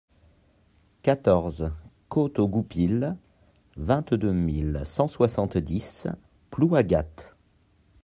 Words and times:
quatorze 1.03 1.71
côte 2.09 2.39
aux 2.39 2.47
Goupils, 2.47 3.15
vingt-deux 3.77 4.31
mille 4.33 4.81
cent 4.83 5.07
soixante-dix 5.07 6.07
Plouagat 6.49 7.05